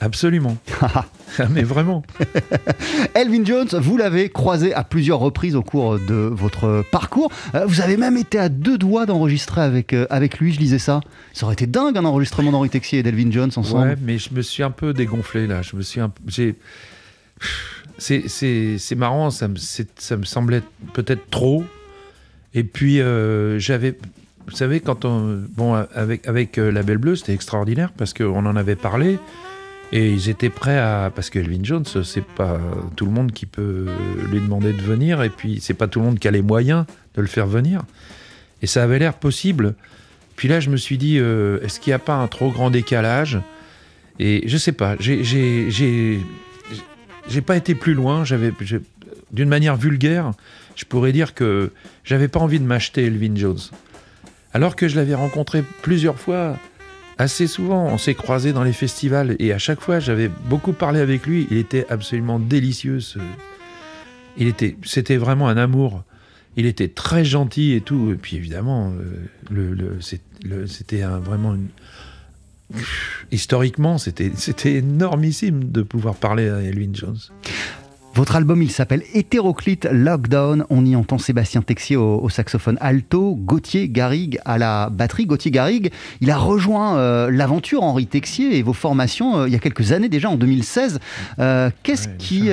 [0.00, 0.56] Absolument.
[1.50, 2.02] Mais vraiment.
[3.14, 7.30] Elvin Jones, vous l'avez croisé à plusieurs reprises au cours de votre parcours.
[7.54, 10.78] Euh, Vous avez même été à deux doigts d'enregistrer avec, euh, avec lui, je lisais
[10.78, 11.00] ça.
[11.34, 13.88] Ça aurait été dingue un enregistrement d'Henri Texier et d'Elvin Jones ensemble.
[13.88, 15.60] Ouais, mais je me suis un peu dégonflé là.
[15.60, 16.56] Je me suis un j'ai
[17.98, 20.62] c'est marrant, ça me ça me semblait
[20.94, 21.64] peut-être trop.
[22.54, 23.98] Et puis euh, j'avais
[24.46, 28.56] vous savez quand on bon avec avec la Belle Bleue, c'était extraordinaire parce qu'on en
[28.56, 29.18] avait parlé
[29.92, 32.60] et ils étaient prêts à parce que Elvin Jones, c'est pas
[32.96, 33.86] tout le monde qui peut
[34.30, 36.84] lui demander de venir et puis c'est pas tout le monde qui a les moyens
[37.14, 37.82] de le faire venir.
[38.62, 39.74] Et ça avait l'air possible.
[40.36, 42.70] Puis là, je me suis dit, euh, est-ce qu'il n'y a pas un trop grand
[42.70, 43.38] décalage?
[44.18, 46.20] Et je sais pas, j'ai-
[47.44, 48.24] pas été plus loin.
[48.24, 48.52] J'avais,
[49.32, 50.32] d'une manière vulgaire,
[50.76, 51.72] je pourrais dire que
[52.04, 53.58] j'avais pas envie de m'acheter Elvin Jones.
[54.52, 56.56] Alors que je l'avais rencontré plusieurs fois,
[57.20, 61.00] assez souvent, on s'est croisés dans les festivals et à chaque fois, j'avais beaucoup parlé
[61.00, 61.46] avec lui.
[61.50, 63.00] Il était absolument délicieux.
[64.38, 66.02] Il était, c'était vraiment un amour.
[66.56, 68.10] Il était très gentil et tout.
[68.10, 68.94] Et puis évidemment,
[69.52, 70.00] euh,
[70.66, 71.56] c'était vraiment.
[73.32, 77.18] Historiquement, c'était c'était énormissime de pouvoir parler à Elvin Jones.
[78.12, 80.64] Votre album, il s'appelle Hétéroclite Lockdown.
[80.68, 85.26] On y entend Sébastien Texier au, au saxophone alto, Gauthier Garrigue à la batterie.
[85.26, 89.56] Gauthier Garrigue, il a rejoint euh, l'aventure Henri Texier et vos formations euh, il y
[89.56, 90.98] a quelques années déjà, en 2016.
[91.38, 92.50] Euh, qu'est-ce Ouais, qui,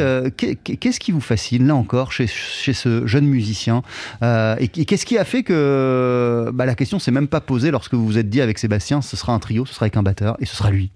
[0.78, 3.82] qu'est-ce qui vous fascine là encore chez, chez ce jeune musicien
[4.22, 7.94] Et, et qu'est-ce qui a fait que bah, la question s'est même pas posée lorsque
[7.94, 10.38] vous vous êtes dit avec Sébastien, ce sera un trio, ce sera avec un batteur
[10.40, 10.92] et ce sera lui?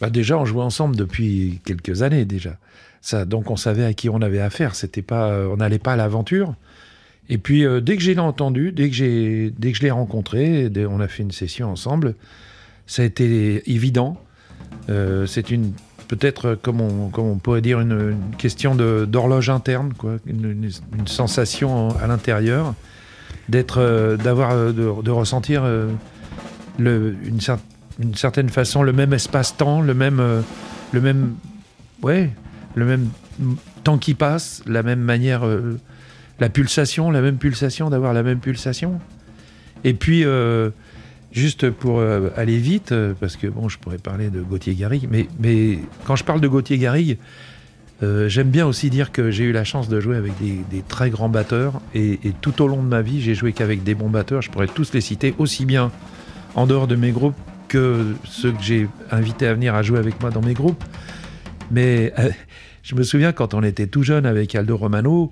[0.00, 2.56] Bah déjà, on jouait ensemble depuis quelques années déjà.
[3.26, 4.74] Donc on savait à qui on avait affaire.
[4.74, 6.54] C'était pas, euh, on n'allait pas à l'aventure.
[7.28, 10.70] Et puis euh, dès que j'ai entendu, dès que j'ai, dès que je l'ai rencontré,
[10.88, 12.14] on a fait une session ensemble.
[12.86, 14.20] Ça a été évident.
[14.88, 15.72] Euh, c'est une
[16.08, 20.70] peut-être comme on, comme on pourrait dire une, question d'horloge interne, quoi, une,
[21.04, 22.74] sensation à l'intérieur
[23.50, 25.64] d'être, d'avoir, de, ressentir
[26.78, 27.58] le, une, cer-
[28.00, 30.42] une certaine façon le même espace-temps, le même,
[30.92, 31.34] le même,
[32.00, 32.30] ouais,
[32.78, 33.10] le même
[33.84, 35.78] temps qui passe, la même manière, euh,
[36.40, 39.00] la pulsation, la même pulsation, d'avoir la même pulsation.
[39.84, 40.70] Et puis, euh,
[41.32, 45.26] juste pour euh, aller vite, parce que bon, je pourrais parler de Gauthier Garrigue, mais,
[45.40, 47.18] mais quand je parle de Gauthier Garrigue,
[48.00, 51.28] j'aime bien aussi dire que j'ai eu la chance de jouer avec des, très grands
[51.28, 54.40] batteurs, et, et tout au long de ma vie, j'ai joué qu'avec des bons batteurs.
[54.40, 55.90] Je pourrais tous les citer, aussi bien
[56.54, 57.34] en dehors de mes groupes
[57.66, 60.82] que ceux que j'ai invités à venir à jouer avec moi dans mes groupes.
[61.70, 62.12] Mais
[62.88, 65.30] je me souviens quand on était tout jeune avec Aldo Romano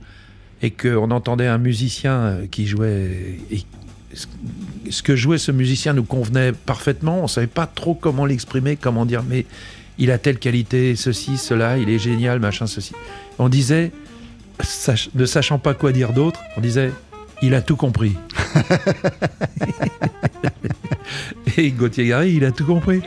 [0.60, 3.38] et qu'on entendait un musicien euh, qui jouait.
[3.50, 3.62] Et
[4.12, 7.22] ce- que jouait ce musicien nous convenait parfaitement.
[7.22, 9.46] On savait pas trop comment l'exprimer, comment dire, mais
[9.98, 12.92] il a telle qualité, ceci, cela, il est génial, machin, ceci.
[13.38, 13.90] On disait,
[15.14, 16.92] ne sachant pas quoi dire d'autre, on disait,
[17.40, 18.16] il a tout compris.
[21.56, 23.00] Et Gauthier Gary, il a tout compris.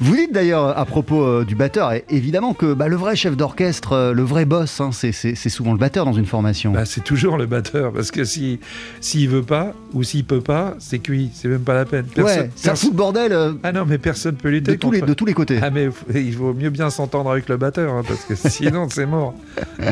[0.00, 3.92] Vous dites d'ailleurs à propos euh, du batteur, évidemment que bah, le vrai chef d'orchestre,
[3.92, 6.72] euh, le vrai boss, hein, c'est- souvent le batteur dans une formation.
[6.72, 8.58] Bah, c'est toujours le batteur, parce que si
[9.00, 12.06] s'il veut pas ou s'il peut pas, c'est cuit, c'est même pas la peine.
[12.16, 15.00] ouais, ça fout le bordel euh, Ah non, mais personne peut lutter de, tous les,
[15.00, 15.58] de tous les côtés.
[15.62, 19.06] Ah mais il vaut mieux bien s'entendre avec le batteur, hein, parce que sinon c'est
[19.06, 19.34] mort.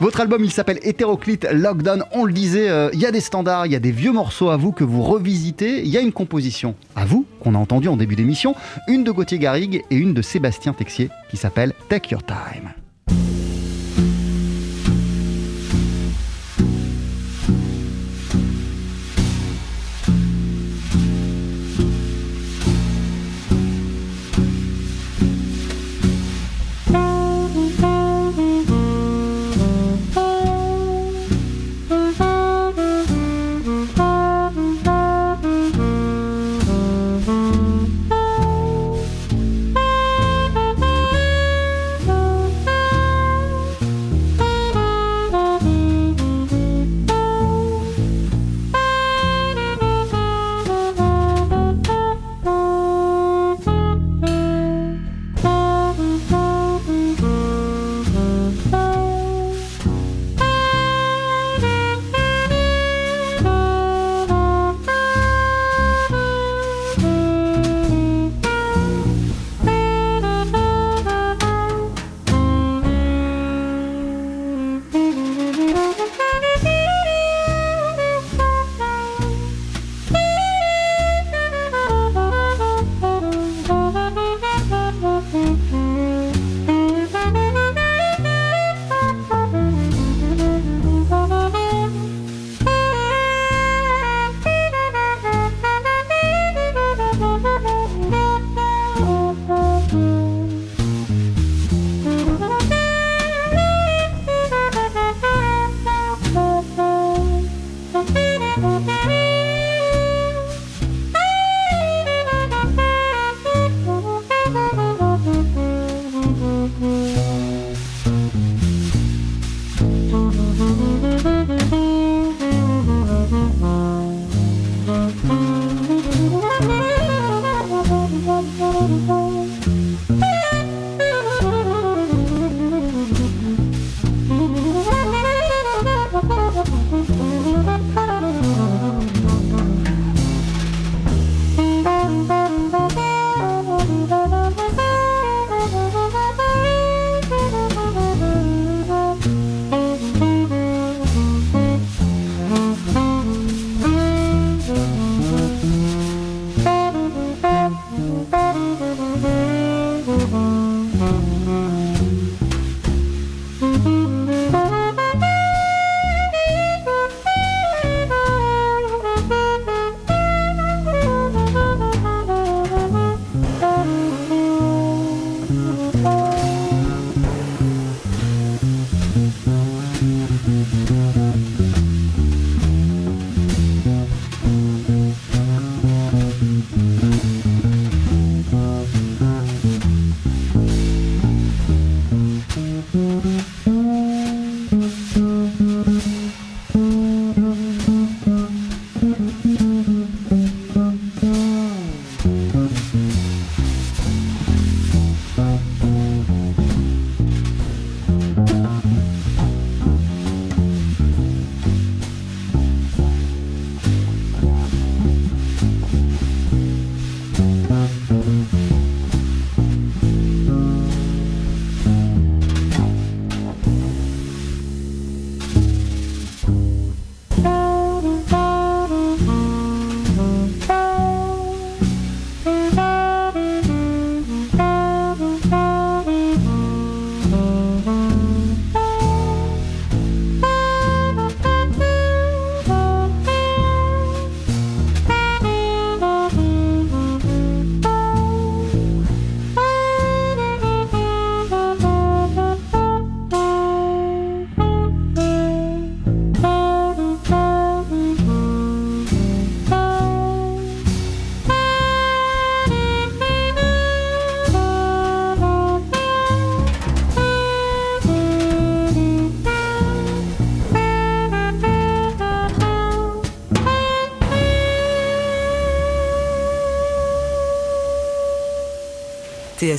[0.00, 2.04] Votre album, il s'appelle Hétéroclite Lockdown.
[2.12, 4.50] On le disait, euh, il y a des standards, il y a des vieux morceaux
[4.50, 5.82] à vous que vous revisitez.
[5.82, 8.56] Il y a une composition à vous qu'on a entendue en début d'émission,
[8.88, 12.83] une de Gauthier Garrigue et une de Sébastien Texier qui s'appelle Take Your Time.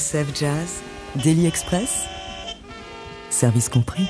[0.06, 0.84] TSF Jazz,
[1.16, 2.06] Daily Express,
[3.32, 4.08] service compris.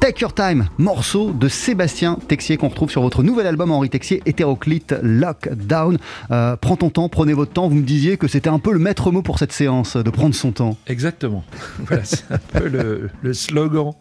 [0.00, 4.20] Take Your Time, morceau de Sébastien Texier qu'on retrouve sur votre nouvel album Henri Texier,
[4.26, 5.98] Hétéroclite Lockdown.
[6.32, 7.68] Euh, prends ton temps, prenez votre temps.
[7.68, 10.34] Vous me disiez que c'était un peu le maître mot pour cette séance, de prendre
[10.34, 10.76] son temps.
[10.88, 11.44] Exactement.
[11.86, 13.92] voilà, c'est un peu le, le slogan.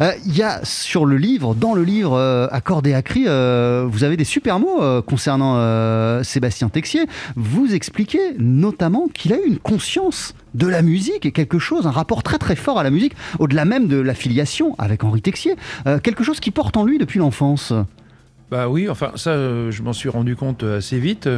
[0.00, 3.86] Euh, Il y a sur le livre, dans le livre euh, Accordé à cri, euh,
[3.88, 7.06] vous avez des super mots euh, concernant euh, Sébastien Texier.
[7.36, 11.90] Vous expliquez notamment qu'il a eu une conscience de la musique et quelque chose, un
[11.90, 15.56] rapport très très fort à la musique, au-delà même de l'affiliation avec Henri Texier,
[16.02, 17.72] quelque chose qui porte en lui depuis l'enfance?
[18.50, 19.34] Bah oui, enfin ça,
[19.70, 21.28] je m'en suis rendu compte assez vite.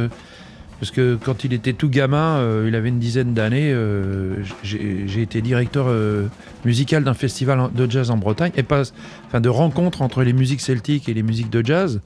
[0.81, 5.21] Parce que quand il était tout gamin, euh, il avait une dizaine d'années, euh, j'ai
[5.21, 6.25] été directeur euh,
[6.65, 8.91] musical d'un festival de jazz en Bretagne, et pas,
[9.27, 12.01] enfin de rencontres entre les musiques celtiques et les musiques de jazz,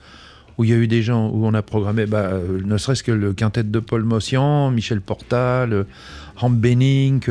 [0.58, 2.32] où il y a eu des gens, où on a programmé, bah,
[2.66, 5.86] ne serait-ce que le quintet de Paul Mossian, Michel Portal,
[6.36, 7.22] Ram Benning,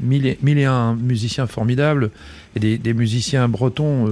[0.00, 2.10] mille, et, mille et un musiciens formidables,
[2.54, 4.08] et des, musiciens bretons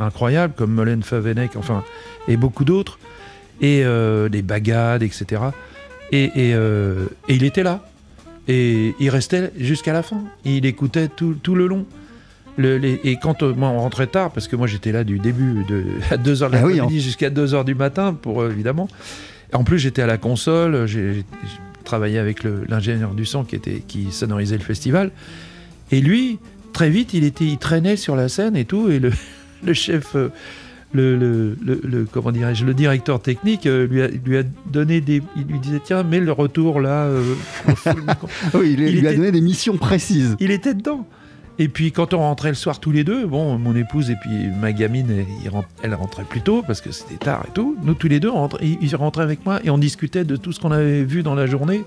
[0.00, 1.84] incroyables, comme Molen Favenek, enfin,
[2.26, 2.98] et beaucoup d'autres,
[3.60, 5.42] et euh, des bagades, etc.
[6.12, 7.84] Et, et, euh, et il était là.
[8.46, 10.22] Et il restait jusqu'à la fin.
[10.44, 11.84] Il écoutait tout, tout le long.
[12.56, 15.18] Le- les- et quand euh, moi, on rentrait tard, parce que moi j'étais là du
[15.18, 18.88] début, de, à 2h de Ah oui, l'après-midi jusqu'à 2h du matin, pour, euh, évidemment.
[19.52, 21.24] En plus, j'étais à la console, j'ai
[21.84, 25.10] travaillé avec l'ingénieur du son qui, était, qui sonorisait le festival.
[25.90, 26.38] Et lui,
[26.72, 28.90] très vite, il, était, il traînait sur la scène et tout.
[28.90, 29.10] Et le,
[29.64, 30.16] le chef,
[30.92, 35.00] le, le, le- le- comment dirais-je, le directeur technique euh, lui, a, lui a donné
[35.00, 35.22] des.
[35.36, 37.04] Il lui disait tiens, mets le retour là.
[37.04, 37.34] euh.
[38.54, 40.36] Oui, il, Il lui a donné des missions précises.
[40.40, 41.06] il était dedans.
[41.60, 44.46] Et puis quand on rentrait le soir tous les deux, bon, mon épouse et puis
[44.60, 45.08] ma gamine,
[45.82, 47.76] elle, rentrait plus tôt parce que c'était tard et tout.
[47.82, 50.36] Nous tous les deux, on rentrait, il il rentrait avec moi et on discutait de
[50.36, 51.82] tout ce qu'on avait vu dans la journée.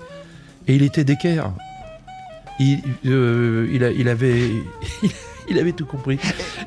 [0.68, 1.52] Et il était d'équerre.
[2.60, 4.42] Il, euh, il, a- il avait,
[5.02, 5.10] il
[5.58, 6.18] avait tout compris.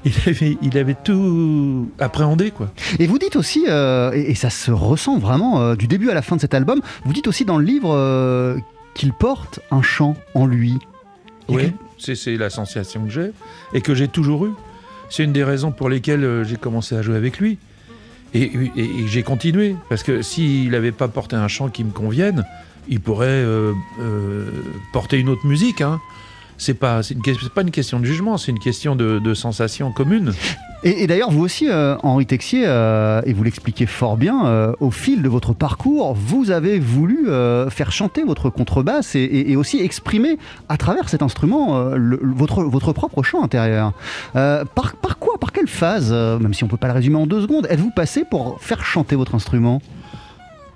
[0.05, 2.71] Il avait, il avait tout appréhendé quoi.
[2.99, 6.13] Et vous dites aussi, euh, et, et ça se ressent vraiment euh, du début à
[6.13, 8.57] la fin de cet album, vous dites aussi dans le livre euh,
[8.93, 10.77] qu'il porte un chant en lui.
[11.49, 11.71] Oui,
[12.03, 13.31] que- c'est la sensation que j'ai
[13.73, 14.51] et que j'ai toujours eue.
[15.09, 17.57] C'est une des raisons pour lesquelles j'ai commencé à jouer avec lui.
[18.33, 19.75] Et, et- et j'ai continué.
[19.89, 22.43] Parce que s'il n'avait pas porté un chant qui me convienne,
[22.89, 23.71] il pourrait euh,
[24.01, 24.49] euh,
[24.93, 25.81] porter une autre musique.
[25.81, 25.99] Hein.
[26.57, 27.01] C'est pas,
[27.53, 30.33] pas une question de jugement, c'est une question de, sensation commune.
[30.83, 34.91] Et, d'ailleurs, vous aussi, euh, Henri Texier, euh, et vous l'expliquez fort bien, euh, au
[34.91, 37.27] fil de votre parcours, vous avez voulu
[37.69, 40.37] faire chanter votre contrebasse et, aussi exprimer
[40.69, 41.89] à travers cet instrument
[42.21, 43.93] votre, votre propre chant intérieur.
[44.33, 47.41] Par, par quoi, par quelle phase, même si on peut pas le résumer en deux
[47.41, 49.81] secondes, êtes-vous passé pour faire chanter votre instrument?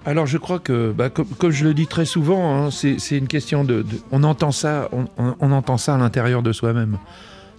[0.06, 3.64] Alors je crois que, bah, comme, je le dis très souvent, hein, c'est une question
[3.64, 6.98] de, on entend ça, à l'intérieur de soi-même,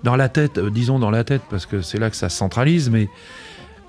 [0.03, 2.37] dans la tête, euh, disons dans la tête, parce que c'est là que ça se
[2.37, 3.09] centralise, mais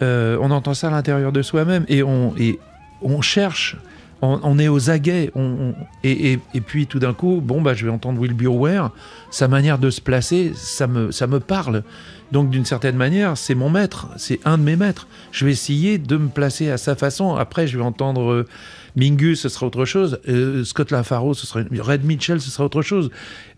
[0.01, 2.03] euh, on entend ça à l'intérieur de soi-même et
[2.37, 2.59] et
[3.01, 3.77] on cherche,
[4.21, 7.61] on, on est aux aguets, on, on- et, et- et puis tout d'un coup, bon
[7.61, 8.91] bah je vais entendre Will Burware,
[9.31, 11.83] sa manière de se placer, ça me, ça me parle.
[12.31, 15.07] Donc d'une certaine manière, c'est mon maître, c'est un de mes maîtres.
[15.33, 17.35] Je vais essayer de me placer à sa façon.
[17.35, 18.47] Après, je vais entendre euh,
[18.95, 20.19] Mingus, ce sera autre chose.
[20.29, 23.09] Euh, Scott LaFaro, ce sera Red Mitchell, ce sera autre chose.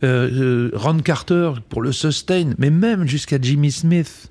[0.03, 4.29] Euh, Ron Carter pour le sustain, mais même jusqu'à Jimmy Smith,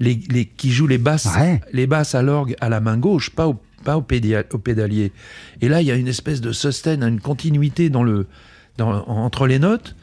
[0.00, 1.60] les, les- qui joue les basses, Ouais.
[1.72, 5.12] les basses à l'orgue à la main gauche, pas au, pas au, pédalier.
[5.60, 8.26] Et là, il y a une espèce de sustain, une continuité dans le,
[8.78, 9.96] dans, entre les notes.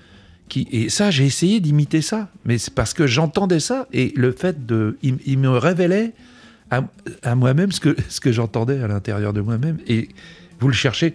[0.48, 4.32] Qui, et ça, j'ai essayé d'imiter ça, mais c'est parce que j'entendais ça et le
[4.32, 6.14] fait de, il, il me révélait
[6.72, 6.82] à,
[7.22, 9.78] à moi-même ce que ce que j'entendais à l'intérieur de moi-même.
[9.88, 10.10] Et
[10.60, 11.14] vous le cherchez.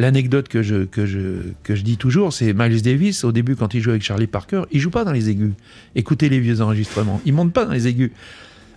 [0.00, 3.74] L'anecdote que je, que, je, que je dis toujours, c'est Miles Davis, au début, quand
[3.74, 5.52] il joue avec Charlie Parker, il joue pas dans les aigus.
[5.94, 8.10] Écoutez les vieux enregistrements, il monte pas dans les aigus.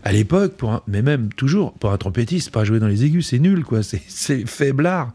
[0.04, 3.28] À l'époque, pour un- mais même toujours, pour un trompettiste, pas jouer dans les aigus,
[3.28, 3.82] c'est nul, quoi.
[4.08, 5.14] C'est- faiblard.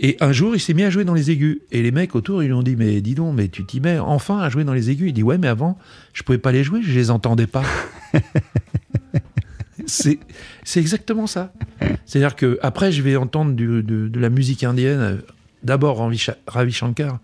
[0.00, 1.58] Et un jour, il s'est mis à jouer dans les aigus.
[1.72, 3.98] Et les mecs autour, ils lui ont dit Mais dis donc, mais tu t'y mets
[3.98, 5.08] enfin à jouer dans les aigus.
[5.08, 5.76] Il dit Ouais, mais avant,
[6.12, 7.64] je pouvais pas les jouer, je les entendais pas.
[9.86, 10.18] c'est
[10.76, 11.52] exactement ça.
[12.06, 15.16] C'est-à-dire que après, je vais entendre du- de, de la musique indienne, euh,
[15.62, 15.98] d'abord
[16.46, 17.18] Ravi Shankar,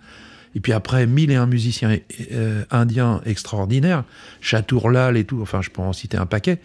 [0.55, 1.98] et puis après, mille et un musiciens
[2.32, 4.05] euh, indiens extraordinaires,
[4.40, 6.61] Chatourlal et tout, enfin, je peux en citer un paquet,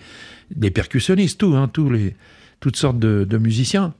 [0.51, 2.15] des percussionnistes, tout, hein, tous les,
[2.59, 3.93] toutes sortes de, musiciens.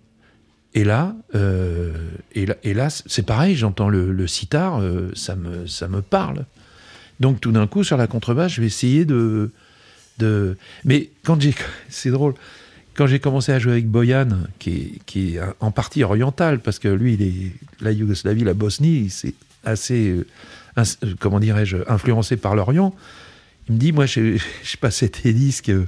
[0.75, 1.95] Et là, euh,
[2.35, 6.03] et là, et là, c'est pareil, j'entends le, le sitar, euh, ça, me, ça me
[6.03, 6.45] parle.
[7.19, 9.51] Donc tout d'un coup, sur la contrebasse, je vais essayer de...
[10.19, 10.55] de...
[10.85, 11.55] Mais quand j'ai...
[11.89, 12.35] C'est drôle.
[12.93, 14.29] quand j'ai commencé à jouer avec Boyan,
[14.59, 18.53] qui est, qui est en partie oriental, parce que lui, il est, la Yougoslavie, la
[18.53, 19.33] Bosnie, c'est
[19.63, 20.25] assez, euh,
[20.77, 22.93] euh, comment dirais-je, influencé par l'Orient.
[23.67, 25.87] Il me dit, moi, je, je passais tes disques euh,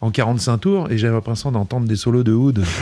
[0.00, 2.64] en 45 tours et j'avais l'impression d'entendre des solos de oud.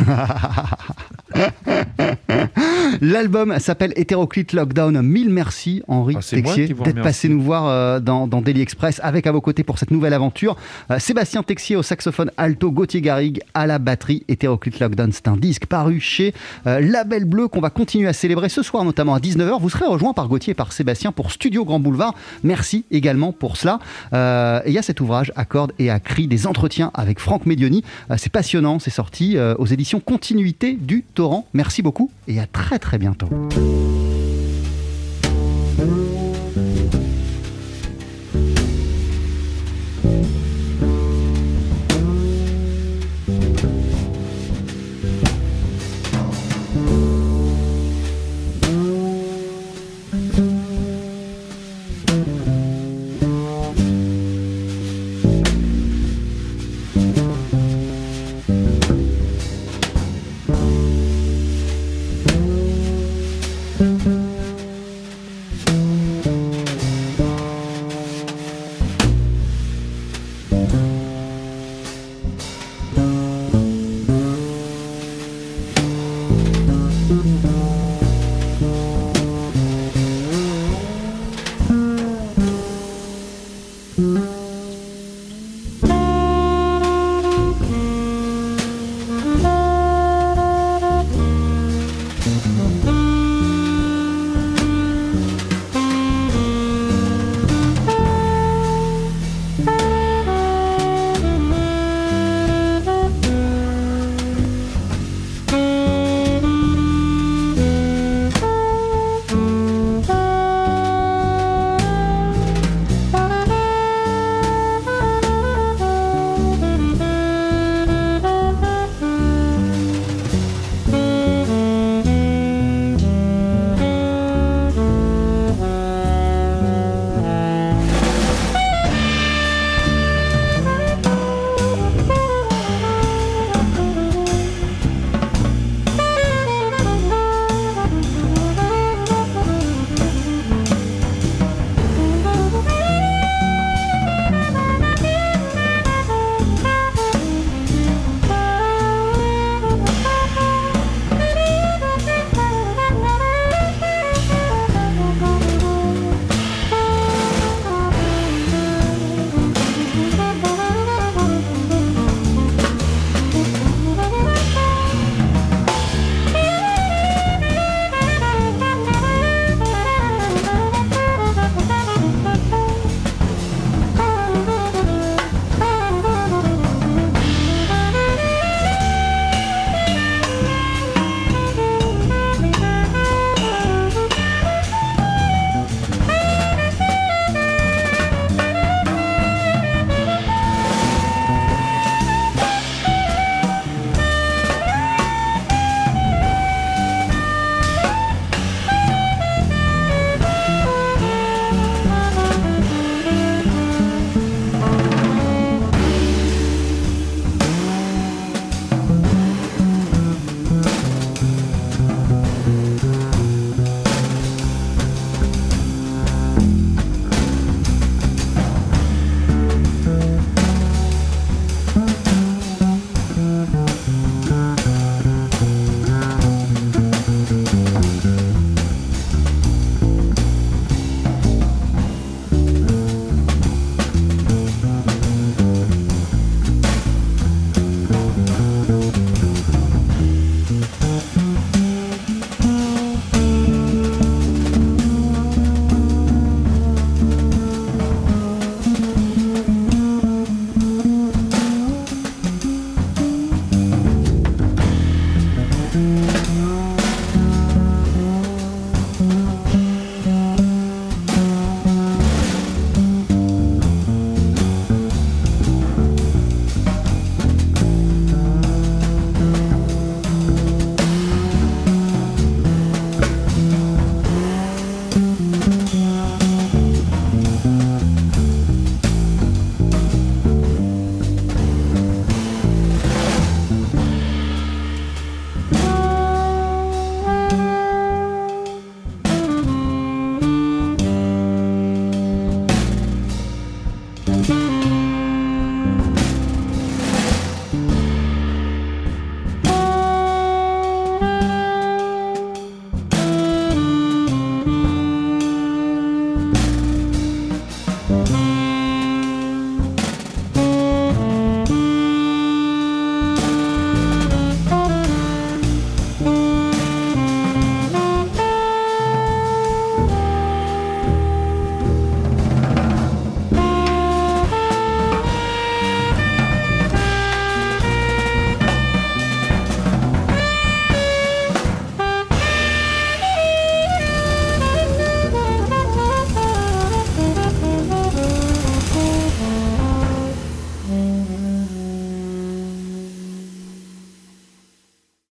[3.00, 5.00] L'album s'appelle Hétéroclite Lockdown.
[5.02, 9.26] Mille merci, Henri Ah, Texier, d'être passé nous voir euh, dans, dans Daily Express avec
[9.26, 10.56] à vos côtés pour cette nouvelle aventure.
[10.90, 14.24] Euh, Sébastien Texier au saxophone alto, Gauthier Garrigue à la batterie.
[14.28, 16.34] Hétéroclite Lockdown, c'est un disque paru chez
[16.66, 19.60] euh, Label Bleu qu'on va continuer à célébrer ce soir, notamment à 19h.
[19.60, 22.14] Vous serez rejoint par Gauthier et par Sébastien pour Studio Grand Boulevard.
[22.42, 23.78] Merci également pour cela.
[24.12, 27.20] Euh, et il y a cet ouvrage à cordes et à cris, des entretiens avec
[27.20, 27.84] Franck Medioni.
[28.16, 31.46] C'est passionnant, c'est sorti aux éditions Continuité du Torrent.
[31.54, 33.28] Merci beaucoup et à très très bientôt.